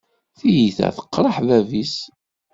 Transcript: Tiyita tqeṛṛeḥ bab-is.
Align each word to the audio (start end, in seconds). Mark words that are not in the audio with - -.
Tiyita 0.37 0.87
tqeṛṛeḥ 0.97 1.37
bab-is. 1.47 1.95